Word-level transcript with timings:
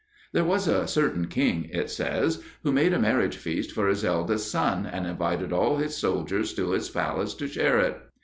There 0.33 0.43
was 0.43 0.67
a 0.67 0.87
certain 0.87 1.27
king, 1.27 1.69
it 1.71 1.91
says, 1.91 2.41
who 2.63 2.71
made 2.71 2.91
a 2.91 2.97
marriage 2.97 3.37
feast 3.37 3.71
for 3.71 3.87
his 3.87 4.03
eldest 4.03 4.49
son, 4.49 4.87
and 4.87 5.05
invited 5.05 5.53
all 5.53 5.77
his 5.77 5.95
soldiers 5.95 6.55
to 6.55 6.71
his 6.71 6.89
palace 6.89 7.35
to 7.35 7.47
share 7.47 7.79
it. 7.79 8.01